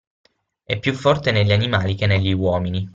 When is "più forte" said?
0.79-1.29